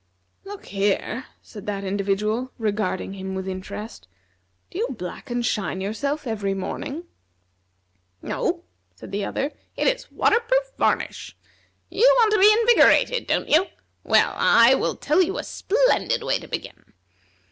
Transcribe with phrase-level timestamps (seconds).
[0.45, 4.07] "Look here," said that individual, regarding him with interest,
[4.71, 7.03] "do you black and shine yourself every morning?"
[8.19, 8.63] "No,"
[8.95, 11.37] said the other, "it is water proof varnish.
[11.89, 13.67] You want to be invigorated, don't you?
[14.03, 16.93] Well, I will tell you a splendid way to begin.